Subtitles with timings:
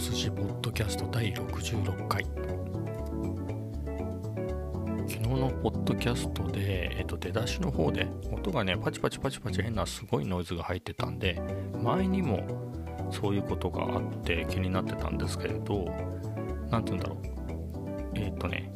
[0.00, 2.24] 筋ポッドキャスト第66回。
[5.06, 11.38] 昨日のポッドキャストで、えっと、出だしの方で音がねパチパチパチパチ変なすごいノイズが入ってたんで
[11.82, 12.42] 前にも
[13.12, 15.84] そういうことがあって気になってたんですけれど
[16.70, 17.18] 何て言うんだろう。
[18.14, 18.72] えっとね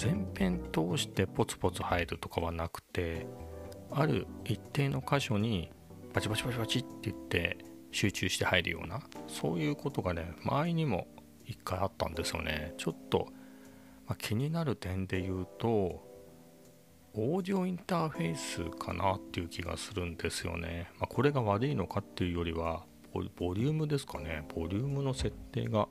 [0.00, 3.26] 前編通してポツポツ入るとかはなくて
[3.90, 5.70] ある一定の箇所に
[6.14, 7.58] パチパチパチパチって言って
[7.96, 11.06] 集中して入るようなそういうことがね前にも
[11.46, 12.74] 一回あったんですよね。
[12.76, 13.28] ちょっと、
[14.06, 22.84] まあ、気になる点で言うとオーディオインターフェースかなっていう気がするんですよね、まあ、これが悪いのかっていうよりは
[23.14, 24.44] ボリュームですかね。
[24.54, 25.88] ボリュームの設定が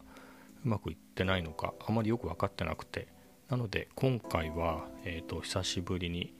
[0.63, 3.07] うまくいってないのかあまりよく分かってなくて。
[3.49, 6.33] なので今回は、えーと、久しぶりに、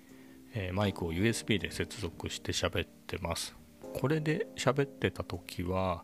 [0.54, 3.65] えー、マイクを USB で接続して喋ってます。
[3.96, 6.04] これで喋ってた時は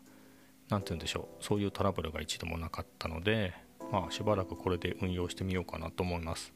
[0.70, 3.52] 何て言うんでしょうそういうトラブルが一度もなかったので
[3.92, 6.54] まあしばらくこれで運用してみようかなと思います。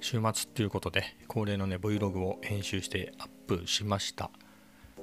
[0.00, 4.30] 週末っていうことで恒例のね Vlog を編集してアップしました。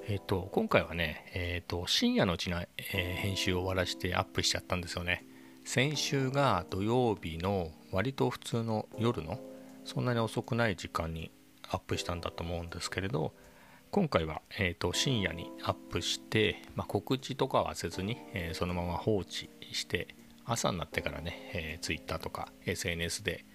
[0.08, 5.24] えっ、ー、と今回はねえっ、ー、と深夜のうちの、えー、編集を終わらしてアップしちゃったんですよね。
[5.66, 9.40] 先週が土曜日の割と普通の夜の
[9.84, 11.32] そんなに遅くない時間に
[11.70, 13.34] アップしたんだと思うんですけれど
[13.96, 20.10] 今回は、えーと、深夜にアップして、まあ、告知とかはせずに、えー、そのまま放置して
[20.44, 23.46] 朝になってからね、えー、Twitter とか SNS で、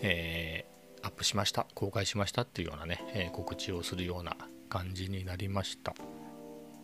[0.00, 4.38] えー、アップしました公開しましたっていうようなね、え、告知をするような
[4.70, 5.92] 感じになりました。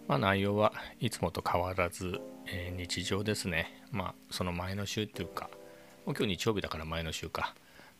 [0.09, 3.83] まあ内容はいつもと変わらず、え、日常ですね。
[3.93, 5.49] まあその前の週っていうか
[6.05, 7.55] 今日日曜日だから前の週か。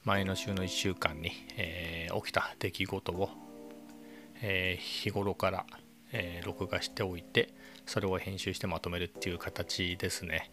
[0.05, 3.31] 前の週の1週間に、え、起きた出来事を
[4.43, 5.67] えー、日頃から、
[6.13, 7.55] えー、録画しておいて
[7.87, 10.51] それを編集してまとめるっていう形ですね。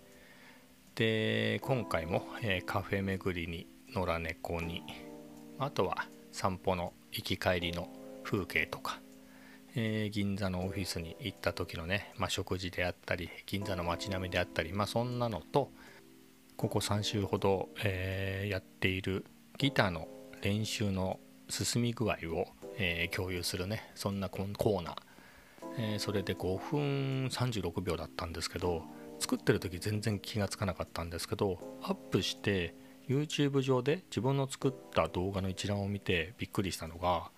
[0.95, 4.83] で今回も、えー、カフェ巡りに野良猫に
[5.57, 7.87] あとは散歩の行き帰りの
[8.23, 8.99] 風景とか、
[9.75, 15.71] えー、銀座のオフィスに行った時のね、まあ、食事であったり銀座の街並みであったりまあそんなのと
[16.57, 19.25] ここ3週ほど、えー、やっている
[19.57, 20.07] ギターの
[20.41, 21.19] 練習の
[21.49, 24.95] 進み具合をえー、共有するねそんなコーナー、
[25.77, 28.83] えー、それで5分36秒だったんですけど
[29.19, 32.75] 作ってる時全然気がつかなかったんですけどアップして
[33.07, 37.29] YouTube 上で自分の作った動画の一覧を見てびっくりしたのが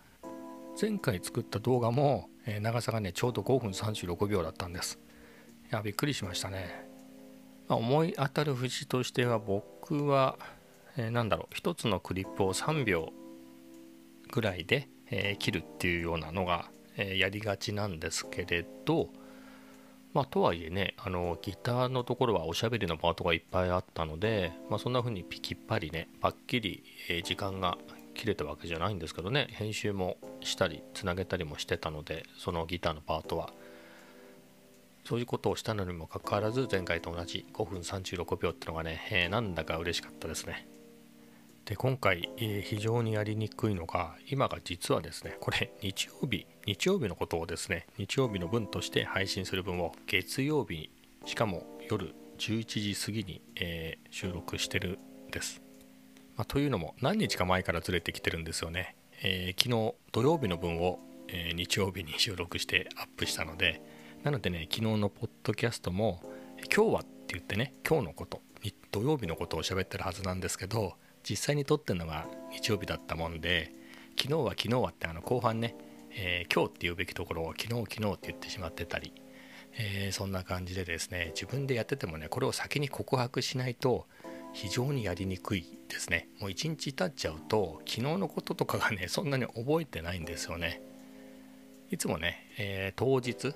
[0.79, 4.99] 前回作った動画も、えー、長さがねちょうど5分36秒だったんです。
[5.71, 6.87] いやびっくりしましたね、
[7.67, 10.37] まあ、思い当たる節としては僕は、
[10.95, 13.11] えー、なんだろう一つのクリップを3秒
[14.35, 19.09] ぐらいでえ、切るっていうようなのが、え、やりがちなんですけれど、
[20.13, 27.77] まあ、とはいえねあのギターのところはおしゃべりのパートがいっぱいあったので、まあ、そんな風にピキッパリねパッキリ、え、時間が
[28.13, 33.51] 切れたわけじゃないんですけどね編集もしたりつなげたりもしてたのでそのギターのパートは。
[35.03, 40.67] そういうことをしたのにもかかわらず前回と同じ5分36秒ってのがね、えー、なんだか嬉しかったですね。
[41.65, 50.89] で今回、えー、非常にやりにくいのが今が実はですねこれ日曜日日曜日のことをですね日曜日の分として配信する分を月曜日に
[51.25, 55.63] しかも夜11時過ぎに、えー、収録してるんです、
[56.37, 63.81] まあ、というのも何日か前からずれてきてるんですよね、えー、昨日土曜日の分を、え日曜日に 収録してアップしたので
[64.23, 66.21] なのでね昨日のポッドキャストも
[66.71, 68.43] 今日はって言ってね今日のこと
[68.91, 70.93] 土曜日のことを喋ってるはずなんですけど
[71.27, 73.73] 実際に撮ってるのが日曜日だったもんで
[74.17, 75.75] 昨日は昨日はってあの後半ね、
[76.11, 79.13] えー、今日って言うべきところを昨日昨日って言ってしまってたり、
[79.77, 84.05] えー、そんな感じでですね自分でやっててもねこれを先に告白しないと
[84.53, 86.29] 非常にやりにくいですね。
[86.39, 90.81] もう一日経っちゃうと昨日のこととかがねそんなに覚えてないんですよね。
[91.91, 93.53] いつもね、えー、当日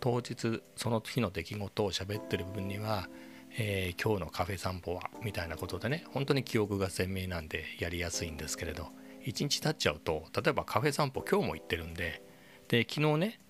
[0.00, 3.08] 当日その日の出来事を喋ってる分には
[3.58, 8.88] えー、今日のカフェ散歩はみたいなことでね本当に記憶が鮮明なんでやりやすいんですけれど
[9.24, 12.22] 1日経っちゃうと例えばカフェ散歩今日も行ってるんで
[12.68, 13.40] で昨日ね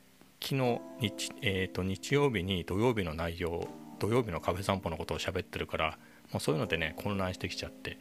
[0.41, 3.67] 昨日日,、えーと、日曜日に土曜日の内容
[3.99, 5.99] 土曜日のカフェ散歩のことを喋ってるから
[6.33, 7.99] もうそういうのでね混乱してきちゃって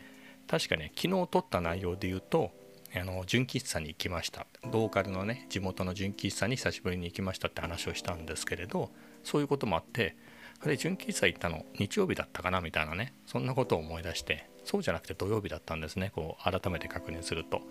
[0.47, 2.51] 確かね昨日撮った内容で言うと
[2.95, 4.45] あの純喫茶に行きました。
[4.71, 8.89] ローカルのね地元の純喫茶に久しぶりに行きましたって話をしたんですけれど
[9.23, 10.15] そういうこともあって
[10.61, 17.61] あれ純喫茶行ったの日曜日だったかなみたいなねそんなことを思い出してそうじゃなくて土曜日だったんですねこう改めて確認すると。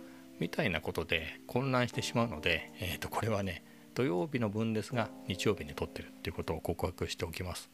[0.41, 3.65] みたいなことで混乱してしまうので、えー、とこれはね
[3.95, 7.71] 土曜日の分ですが日曜日に撮ってるっていうことを告白しておきます。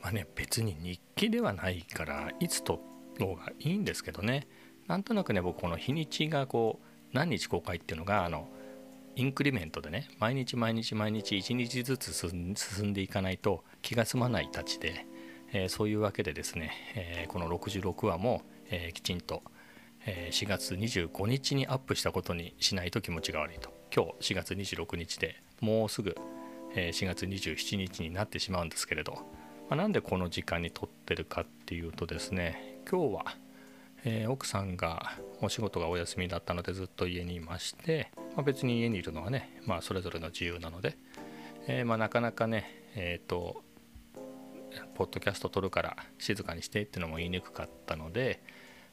[0.00, 2.80] まあね別に日記ではないからいつ撮
[3.18, 4.46] ろうがいいんですけどね。
[4.86, 8.48] なんとなくね僕この日にちがこう何日公開っていうのがあの
[9.18, 12.54] インクリメントでね毎日毎日毎日1日ずつ進
[12.84, 15.06] んでいかないと気が済まないたちで、
[15.52, 19.42] えー、そういうわけでですね、えー、この66話も、えー、きちんと、
[20.06, 23.76] え4月25日にアップしたことにしないと気持ちが悪いと。
[23.92, 26.14] 今日4月26日でもうすぐ、
[26.76, 29.20] え4月27日になってしまうんですけれど、ま
[29.70, 33.24] あ、なんでこの時間に撮ってるかっていうとですね今日は
[34.04, 40.96] え、奥さんがお仕事がお休みだったのでずっと家にいまして、まあ、別に家にいるのはね、まあ、それぞれの自由なので、
[41.66, 43.64] えー、まあ、なかなかねえっ、ー、と
[44.94, 48.40] ポッドキャスト撮るから静かにしてってのも言いにくかったので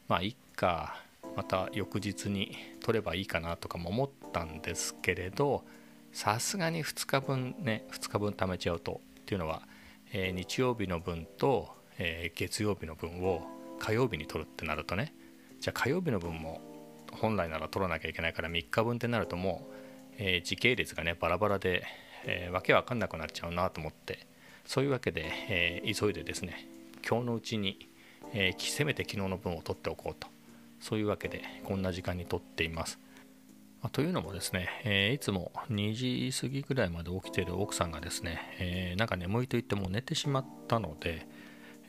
[0.08, 1.00] まあいっか
[1.36, 5.64] また翌日に撮ればいいかなとかも思ったんですけれど
[6.12, 9.62] さすがに2日分ね2日分貯めちゃうとっていうのは、
[10.12, 13.44] え日曜日の分と、え月曜日の分を
[13.80, 15.14] 火曜日に取るってなるとね
[15.60, 16.62] じゃあ火曜日の分も
[17.16, 19.74] 本来なら取らなきゃいけないから3日分ってなるともう、
[20.18, 21.84] えー、時系列がねバラバラで、
[22.26, 24.28] えー、わけわかんなくなっちゃうなと思って
[24.66, 26.68] そういうわけで、えー、急いでですね
[27.08, 27.90] 今日のうちに、
[28.34, 30.28] えー、せめて昨日の分を取っておこうと
[30.80, 33.00] そういうわけでこんな時間に取っています。
[33.82, 41.28] ま、というのもですね、えー、いつも2時過ぎぐらいまで起きている奥さんがですね、えー、なんか眠いと言っても寝てしまったので、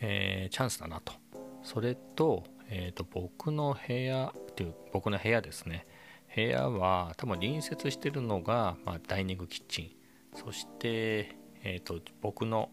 [0.01, 1.15] えー、チャンスだなと
[1.63, 5.87] それと,、えーと、僕の部屋っていう僕の部屋ですね。
[6.35, 9.91] 部屋は多分隣接してるのが、まあ、ダイニングキッチン。
[10.37, 12.71] そして、えーと、僕の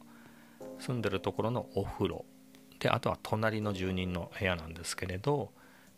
[0.79, 2.25] 住んでるところのお風呂。
[2.79, 5.51] であとは隣の住人の部屋なんですけれど、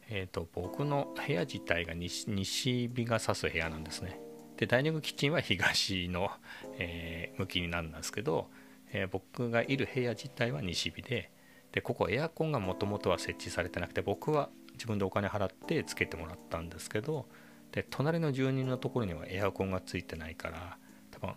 [0.10, 4.20] えーと、僕の部屋自体が西西日が差す部屋なんですね。
[4.58, 6.30] でダイニングキッチンは東の、
[6.78, 8.50] え、向きになるんですけど、
[8.94, 11.32] え、僕がいる部屋自体は西日で
[11.76, 17.28] でここエアコンがもともとは設置されてなくて僕は自分でお金払ってつけてもらったんですけど
[17.74, 20.78] で隣の住人のところにはエアコンがついてないから
[21.12, 21.36] 多分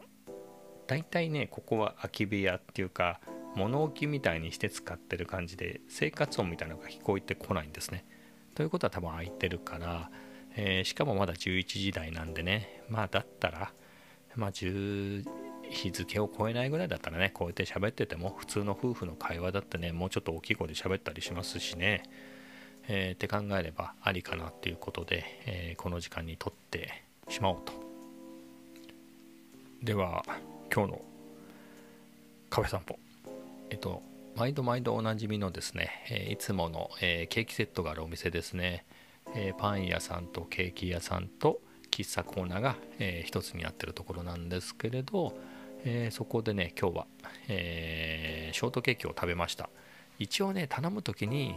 [0.86, 3.20] 大体ねここは空き部屋っていうか
[3.56, 8.04] 物置みたいにして使ってる感じで生活音みたいなのが聞こえてこないんですね。
[8.54, 10.10] ということは多分空いてるから、
[10.54, 13.72] えー、しかもまだ11時台なんでねまあだったら
[14.36, 15.24] まあ10
[15.70, 22.02] 日付を超えないぐらいだったらねこうやって喋ってても普通の夫婦の会話だってねもうちょっと大きい声で喋ったりしますしね、
[22.88, 27.72] えー、って考えればありかなっていうことで、えー、この時間にとってしまおうと。
[29.82, 30.24] では
[30.74, 31.02] 今日の
[32.50, 32.98] カフェ散歩。
[33.70, 34.02] えっと
[34.36, 38.84] 毎度毎度おなじみのですね、え、いつもの、えケーキセットがあるお店ですね、
[39.34, 41.60] えパン屋さんとケーキ屋さんと
[41.90, 45.36] 喫茶コーナーが、えー、一つになってるところなんですけれど、
[45.84, 47.06] えー、そこでね今日は、
[47.48, 49.70] えー、ショートケーキを食べました。
[50.18, 51.54] 一応ね頼む時に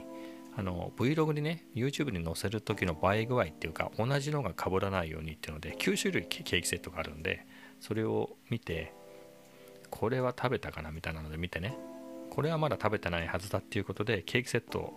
[0.56, 7.45] あの Vlog にね YouTube に載せる時の映え具合っていうか同じのが被らないようにっていうので9種類ケーキセットがあるんで
[7.79, 8.94] それを見て
[9.89, 11.77] これは食べたかなみたいなので見てね。
[12.29, 14.94] これはまだ食べてないはずだっていうことでケーキセット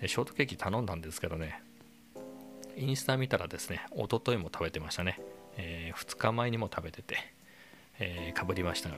[0.00, 1.60] でショートケーキ頼んだんですけどね。
[2.76, 5.20] インスタ見たらですね一昨日も食べてましたね、
[5.56, 7.37] えー、2日前にも食べてて。
[7.98, 8.96] えー、かぶりましたが、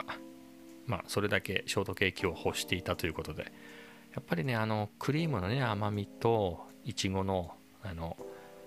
[0.86, 3.52] まあ、それだけショートケーキを欲していたということで、
[4.14, 8.16] やっぱりね、あの、クリームのね、甘みと、いちごの、あの、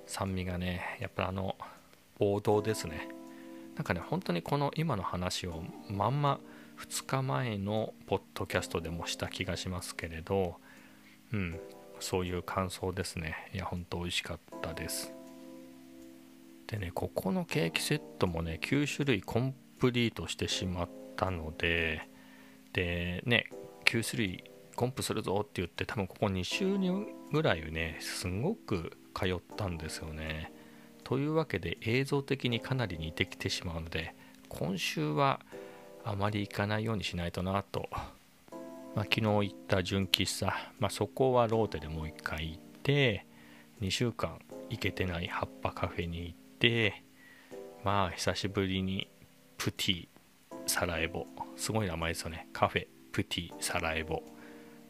[0.05, 1.55] 酸味がね、やっぱりあの、
[2.19, 3.10] 王道ですね。
[3.75, 6.39] なんかね、本当にこの今の話をまんま
[6.79, 10.55] 2日前のポッドキャストでもした気がしますけれど、
[11.31, 11.60] うん、
[12.00, 13.50] そういう感想ですね。
[13.53, 15.12] いや、本当美味しかったです。
[16.67, 22.07] でね、ここのケーキセットもね、9種類コンプリートしてしまったので
[22.71, 23.49] でね
[23.83, 24.41] Q3
[24.77, 30.53] コンプするぞって言って多分ここ2週にぐらいねすごく通ったんですよね。
[31.03, 34.15] というわけで映像的にかなり似てきてしまうので
[34.47, 35.41] 今週は
[36.05, 37.89] あまり行かないようにしないとなと、
[38.95, 43.25] まあ、昨日行った純喫茶、まあ、そこはローテでもう一回行って
[43.81, 47.03] 2週間行けてない葉っぱカフェに行って
[47.83, 49.09] まあ久しぶりに
[49.57, 50.07] プティ
[50.65, 51.25] サラエボ。
[51.55, 52.48] すごい名前ですよね。
[52.53, 54.24] カフェプティサラエボ。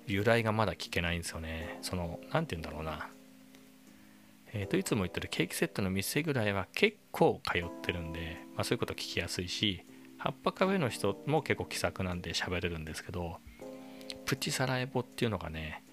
[0.07, 1.77] 由来がまだ聞けないんですよね。
[1.81, 3.09] その何て言うんだろうな。
[4.55, 9.83] えー、といつも言ってるケーキセットの店ぐらいは結構通ってるんで、まあ、そういうこと聞きやすいし
[10.17, 13.37] 葉っぱカフェの人も結構気さくなんで喋れるんですけど
[14.25, 15.83] プチサラエボっていうのがね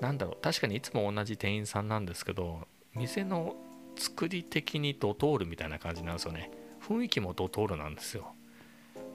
[0.00, 0.42] 何だろう。
[0.42, 3.56] 確かにいつも同じ店員さんなんですけど店の
[3.96, 6.50] 作り的にドトールみたいな感じなんですよね。
[6.88, 8.34] 雰囲気もドトールなんですよ。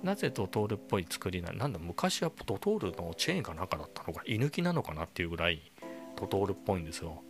[0.04, 5.72] なぜドトールっぽい作りななんだ昔はドトールのチェーンかなんかだったのか居抜きなのかなっていうぐらい
[6.20, 7.24] ドトールっぽいんですよ。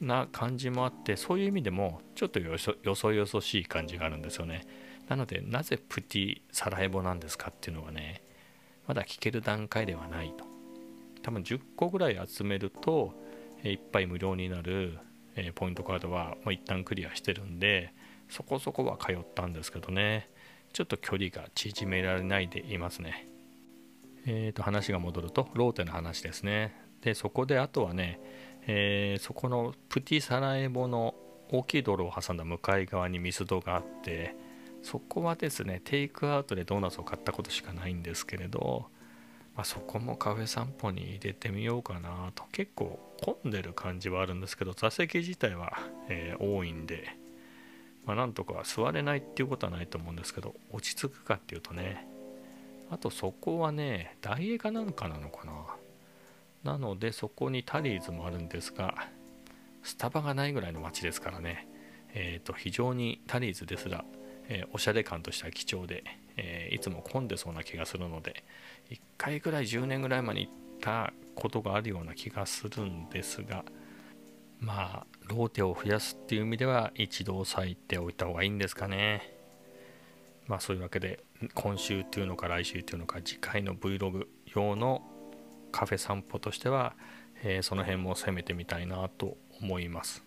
[0.00, 4.64] な感じもあってそういう意味でもちょっとよそよそよそしい感じがあるんですよね。
[5.08, 8.22] なのでなぜプティサラエボなんですかっていうのはね
[8.86, 10.44] まだ聞ける段階ではないと。
[11.22, 13.12] 多分10個ぐらい集めると
[13.64, 14.98] いっぱい無料になる
[15.56, 17.92] ポイントカードはもう一旦クリアしてるんで
[18.28, 20.30] そこそこは通ったんですけどね
[20.72, 23.26] ちょっと距離が縮められないでいますね。
[24.26, 26.74] えー、と話が戻るとローテの話ですね。
[27.00, 28.20] でそこであとはね、
[28.66, 31.14] えー、そこのプティサラエボの
[31.50, 34.36] 大きい道路を挟んだ向かい側にミスドがあって
[34.82, 38.86] そこはですねテイクアウトでドーナツを買ったことしかないんですけれど、
[39.56, 45.72] まあ、そこもカフェ散歩に入れてみようかなと結構混んでる感じはあるんですけど座席自体は、
[46.08, 47.17] えー、多いんで
[48.04, 52.06] まあ、なんとか座れないっていうことはないと思うんですけど落ち着くかっていうとね
[52.90, 55.52] あとそこはね大映かなんかなのかな。
[56.64, 59.08] なのでそこにタリーズもあるんですが
[59.82, 61.68] スタバがないぐらいの街ですからね。
[62.14, 64.04] えっ、ー、と非常にタリーズですら、
[64.48, 66.02] えー、おしゃれ感としては貴重で、
[66.36, 68.44] えー、いつも混んでそうな気がするので
[68.90, 73.64] 1回ぐらい10年ぐらい前に行ったことがあるような気がするんですが
[74.60, 79.34] まあローテを増やすっていう意味では一度押さえておいた方がいいんですかね。
[80.46, 81.24] まあそういうわけで
[81.54, 85.02] 今週っていうのか来週っていうのか次回の Vlog 用の
[85.70, 86.96] カフェ散歩としては、
[87.42, 90.24] えー、その辺も攻めてみたいなと思います。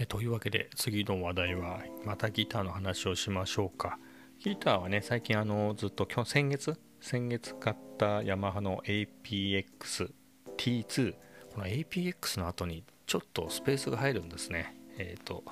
[0.00, 3.98] えというわけで次の話題はまたギターの話をしましょうか。
[4.40, 6.78] ギターはね最近あのずっと今日先月？
[7.00, 10.10] 先月買ったヤマハの APX
[10.56, 11.14] T2
[11.58, 14.76] この APX の後にちょっとスペースが入るんですね。
[14.96, 15.42] えっ、ー、と、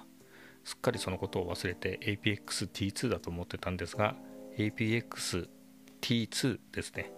[0.63, 4.15] すっかりそのことを忘れて APX-T2 だと思ってたんですが、
[4.57, 7.11] APX-T2 ですね。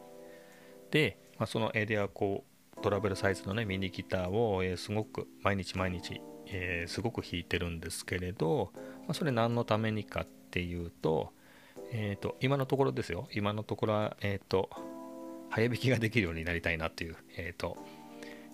[0.91, 2.47] で、まあ、そのエリアこ
[2.79, 11.35] うトラベルサイズのねミニギターを、え、すごく毎日毎日、えー、すごく弾いてるんですけれど、まあ、それ何のためにかっていうと,、
[11.93, 14.71] えーと、今のところですよ今のところは、えーと、
[15.51, 17.77] 早弾きができるようになりたいなっていう、えーと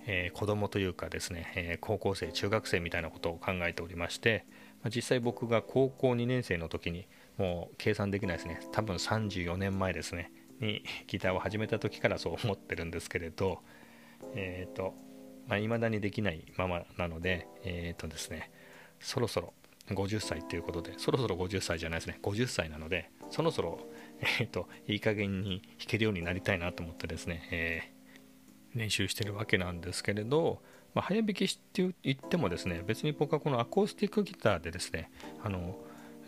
[0.06, 4.44] えー、子供というかですね、えー、高校生中学生みたいなことを考えておりまして、
[4.82, 7.06] まあ、実際僕が高校2年生の時に
[7.38, 8.60] もう計算できないですね。
[8.72, 10.30] 多分34年前ですね。
[10.60, 13.60] にギターを始めた時からそう思ってるんですけれど
[14.34, 14.94] えっ、ー、と
[15.46, 18.50] まあ、未だにできないままなのでえっ、とですね
[18.98, 19.52] そろそろ
[19.88, 22.18] 50歳ということでそろそろ50歳じゃないですね。
[22.22, 23.78] 50歳なのでそろそろ
[24.20, 27.82] えっ、ー、といい加減に弾けるようになりたいなと思ってですね、え
[28.74, 30.60] 練習してるわけなんですけれど、
[30.94, 35.10] まあ、早弾きって言ってもですね別に僕はこのアコースティックギターでですね
[35.42, 35.76] あの、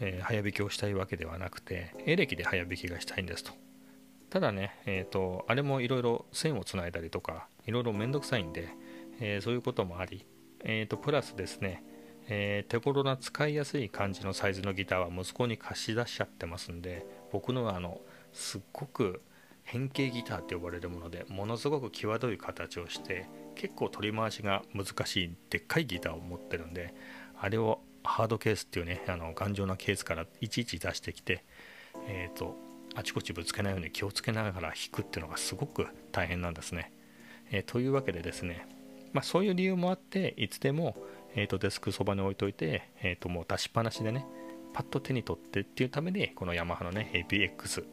[0.00, 3.53] えー、早弾きをしたいわけではなくてエレキで早弾きがしたいんですと。
[4.29, 8.69] ただね、えーと、あれもいろいろ線をつないだりとかいろいろめんどくさいんで、
[9.21, 10.26] えー、そういうこともあり、
[10.65, 11.85] えーと、プラスですね、
[12.29, 18.00] えー、手頃な使いやすい感じのサイズのギターは息子に貸し出しちゃってますんで僕のはあの
[18.33, 19.23] すっごく
[19.67, 26.95] 変形ギターって呼ばれるものでものすごく際どい形をして結構取り回しが難しいでっかいギターを持ってるんで
[27.39, 31.45] あれをハードケースっていうねあの頑丈なケースからいちいち出してきて
[32.09, 32.57] えっ、ー、と
[32.95, 36.93] あちこちぶつけないように気をつけながら弾くっていうのがすごく大変なんですね。
[37.51, 38.67] えー、というわけでですね、
[39.13, 40.97] まあ、そういう理由もあっていつでも、
[41.35, 44.25] えーと、デスクそばに置いといて、えーともう出しっぱなしでね
[44.73, 47.85] パッと手に取ってっていうためにこのヤマハのね APX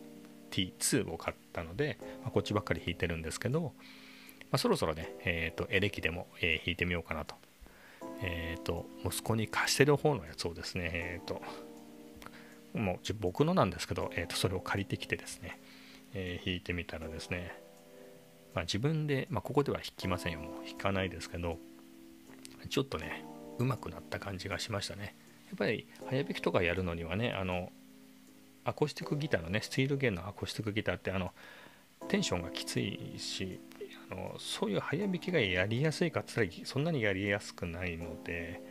[0.52, 3.70] T2 を買ったので、まあ、こっちばっかり弾いてるんですけど、ま
[4.54, 7.36] あ、そろそろね、えーと、エレキでも、えー、弾いてみようかなと。
[8.22, 11.42] えっ、ー、と、息子に貸してる方のやつをですね、えっ、ー、と、
[12.74, 15.60] もう僕のなんですけど、えーと、それを借りてきてですね、
[16.14, 17.54] えー、弾いてみたらですね、
[18.54, 21.58] まあ、自分で、まあ、ここでは弾きませんよ、もう弾かないですけど、
[22.70, 23.26] ちょっとね、
[23.60, 25.16] 上手くなった感じがしましたね。
[25.48, 27.70] やっぱり早弾きとかやるのにはね、あの、
[28.66, 31.32] アコースティックギターのねスティール弦のアコースティックギターってあの
[32.08, 33.60] テンションがきついし
[34.12, 38.62] あのそういう早弾きがやりやすいかって言ったらそんなにやりやすくないので、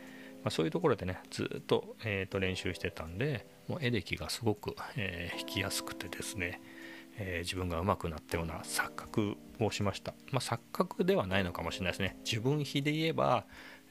[0.43, 6.61] まあ、そういうところでねずっと,、えー、と練習してたんでもうエレキがすごく、えー、弾きやすくてですね、
[7.17, 12.17] えー、自分が上手くなったような錯覚をしました、まあ、錯覚ではないのかもしれないですね。
[12.25, 13.45] 自分比で言えば、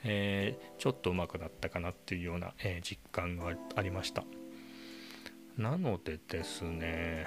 [0.04, 4.24] えー、ちょっと上手くなったかなっていうような、え実感がありました。
[5.56, 7.26] なのでですね、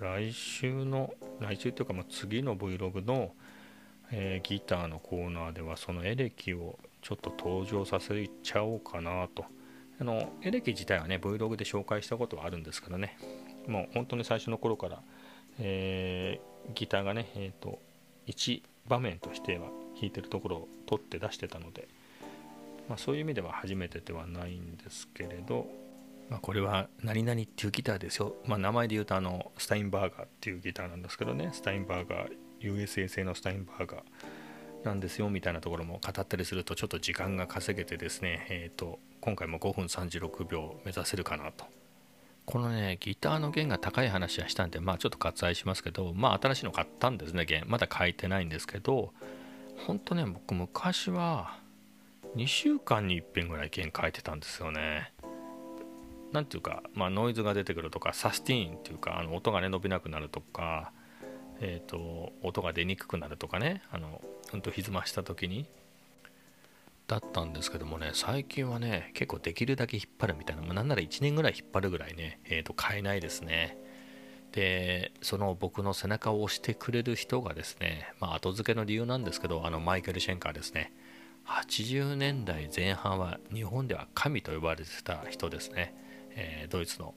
[0.00, 3.32] 来週の、来週というか、ま、次の Vlog の、
[4.12, 9.44] えー、ギターのコーナーでは、そのエレキをちょっと登場させちゃおうかなと、
[10.00, 13.16] あのエレキ自体はね Vlog で紹介したことはあるんですけどね。
[13.66, 15.02] もう本当に最初の頃から、
[15.58, 17.78] えー、ギターがね、えーと、
[18.26, 21.88] 1場面としては弾いてるところを取って出してたので、
[22.88, 25.66] まあ、そういう意味では初めてではないんですけれど、
[26.30, 31.50] まあ、これは何々っていうギターですよ、まあ、名前で言うとあのスタインバーガーっていうギターなんですけどね。
[31.52, 34.02] スタインバーガー USA 製のスタインバーガー
[34.84, 35.28] なんですよ。
[35.28, 41.66] みたいなところも語ったりするとちょっと時間が稼げてですね、えーと、今回も5分36秒目指せるかなと。
[42.46, 47.64] このねギターの弦が高い話はしたんでまあちょっと割愛しますけどまあ新しいの買ったんですね弦。
[47.66, 49.12] まだ書いてないんですけど
[49.86, 51.58] ほんとね僕昔は
[52.36, 55.13] 2週間に1遍ぐらい弦書いてたんですよね。
[56.34, 60.92] 何ていうか、まあ、ノイズが出てくるとかサスティーンっていうかあの音がね伸びなくなるとか
[61.60, 64.20] えーと、音が出にくくなるとかねあの
[64.52, 65.66] うんと歪ました時に
[67.06, 73.78] だったんですけどもね最近はね結構できるだけ引っ張るみたいな、まあ、なんなら1年ぐらい引っ張るぐらいね、えーと、買えないですね。
[74.52, 80.92] でその僕の背中を押してくれる人がですね、まあ、後付けの理由なんですけどあのマイケル・シェンカーですね。
[81.46, 85.94] 80年代前半は日本では神と呼ばれてた人ですね、
[86.34, 87.14] えー、ドイツの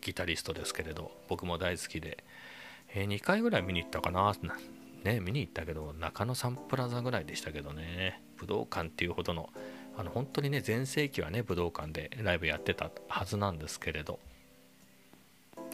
[0.00, 2.24] ギタリストですけれど僕も大好きで
[2.94, 4.34] えー、2回ぐらい見に行ったかな。
[5.04, 9.50] ね、見に行ったけど、中野サンプラザぐらいでしたけどね、武道館っていうほどの、
[9.96, 14.18] あの本当にね、全盛期はね、武道館でライブやってたはずなんですけれど、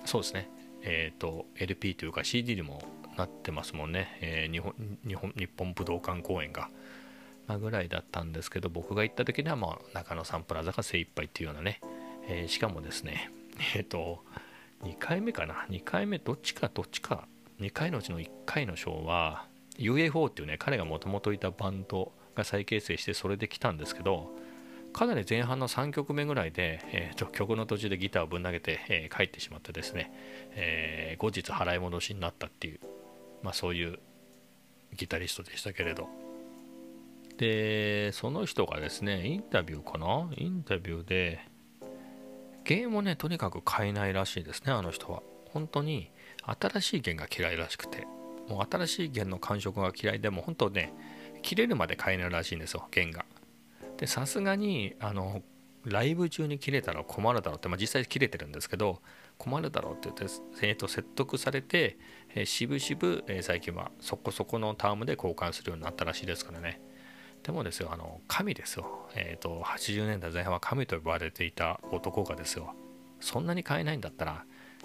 [0.04, 0.50] そうですね、
[0.82, 2.82] えっ、ー、と、LP というか CD にも
[3.16, 4.74] なってますもんね、えー、日本
[5.06, 6.68] 日本日本武道館公演が。
[7.46, 11.78] まあ、ぐらいだったんですけど、僕が行った時には、まあ、中野サンプラザが精一杯っていうようなね、
[12.28, 13.30] えー、しかもですね、
[13.74, 14.24] えっ、ー、と、
[14.82, 17.26] 2回目かな？2回目どっちかどっちか。
[17.60, 19.46] 2回のうちの1回のショーは
[19.78, 24.30] UFO っていうね彼がもともといたバンドが再結成してそれで来たんですけど
[24.92, 30.12] かなり前半の3曲目ぐらいで、えー、と曲の途中でギターをぶん投げて、えー、帰ってしまってですね、
[30.52, 32.80] えー、後日払い戻しになったっていう、
[33.42, 33.98] まあ、そういう
[34.96, 36.08] ギタリストでしたけれど。
[37.36, 40.30] でその人がですねインタビューかな？
[40.36, 41.40] インタビューで
[42.64, 45.22] ゲームをねとにかく買えないらしいですねあの人は。
[45.50, 46.10] 本当に
[46.60, 48.06] 新しい弦が嫌いらしくて。
[48.48, 50.92] もう新しい弦の感触が嫌いでも本当ね
[51.42, 53.24] 切れるまで買えないらしいんですよ弦が。
[53.96, 55.42] でさすがにあの
[55.84, 59.02] ライブ中に切れたら困るだろうって、まあ、実際切れてるんですけど
[59.36, 61.98] 困るだろうって言って、えー、と説得されて、
[62.34, 66.80] えー、しぶしぶ、えー、最近はそこそこのタームで交換するようになったらしいですからね。
[67.44, 69.06] でもですよ、あの、神ですよ。
[69.14, 72.74] えっ、ー、と、80年代前半は神と呼ばれていた男がですよ、
[73.20, 74.44] そんなに買えないんだったら、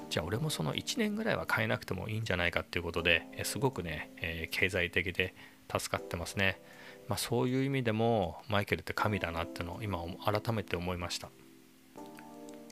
[0.09, 5.33] じゃあ俺もその1年ぐらいは買えなくてもいいんじゃないかっていうことで、えすごくね、えー、経済的で
[5.71, 6.61] 助かってますね。
[7.07, 11.29] まあ、そういう意味でもマイケルって神だなっていうのを今改めて思いました。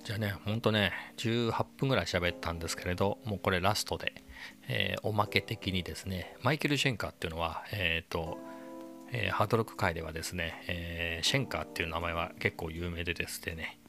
[0.03, 4.23] じゃあね、ほんとね、18分ぐらい喋ったんですけれど、もうこれラストで、
[4.67, 8.37] えー、おまけ的にですね、マイケル・シェンカーっていうのは、えっ、ー、と、
[9.11, 13.79] えー、ハードロック界ではですね、えー、シェンカーっていう名前は結構有名でですね、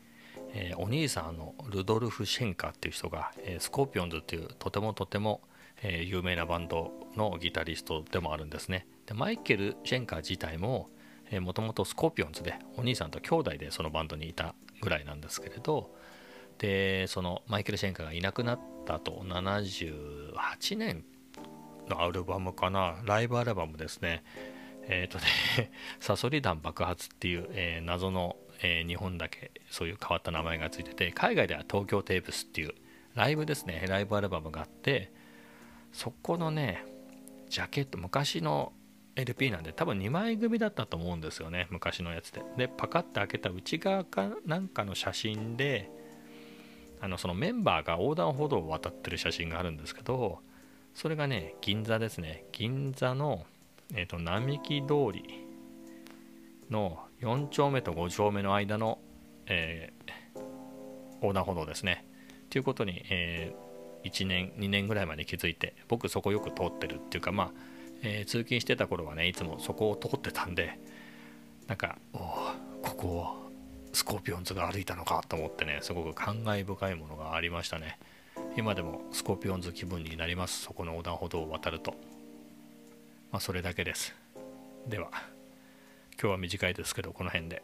[0.53, 5.41] えー、お兄さんのルドルフ・シェンカーっていう人が、えスコーピオンズっていうとてもとても、
[5.83, 8.87] え有名なバンドのギタリストでもあるんですね。
[9.07, 10.91] でマイケル・シェンカー自体も
[11.41, 15.95] もともとスコーピオンズでお兄さんと兄弟でそのバンドにいたぐらいなんですけれど
[16.59, 21.05] でそのマイケル・シェンカーがいなくなったと78年
[21.89, 24.23] のアルバムかなライブアルバムですね。
[24.89, 25.71] えっ、ー、とね、
[26.01, 32.75] サソリ弾爆発っていう、えー、謎の、えー、日本だけそういう変わった名前がついてて、海外では東京テープスっていう
[33.15, 35.13] ライブですね、ライブアルバムがあって、
[35.93, 36.85] そこのね、
[37.51, 38.73] ジャケット、昔の
[39.15, 42.43] LP なんで多分2枚組だったと思うんですよね、昔のやつで。
[42.57, 45.91] で、パカッて開けた内側かなんかの写真で、
[47.01, 50.41] あのそのメンバーが横断歩道を渡ってる写真があるんですけど、
[50.95, 52.45] それがね、銀座ですね。
[52.53, 53.45] 銀座の
[53.95, 55.47] えーと、並木通り
[56.71, 58.99] の4丁目と5丁目の間の、
[59.47, 60.41] えー、
[61.23, 62.05] 横断歩道ですね。
[62.51, 67.51] ということに、えー、1年、2年ぐらいまで気づいて、僕そこよく通ってるっていうか、まあ、
[68.03, 70.79] えー、通勤してた頃はね、いつもそこを通ってたんで、
[71.67, 72.19] なんか、お
[72.83, 73.51] ここを
[73.93, 77.99] スコーピオンズが歩いたのかと思ってね、すごく感慨深いものがありましたね。
[78.57, 81.95] 今でもスコーピオンズ気分になります、そこの横断歩道を渡ると。
[83.31, 84.15] まあ、それだけです。
[84.87, 85.11] では、
[86.13, 87.63] 今日は短いですけど、この辺で。